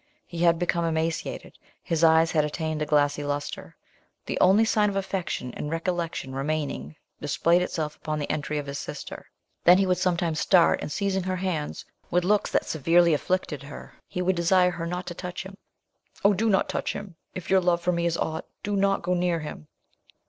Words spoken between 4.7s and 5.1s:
of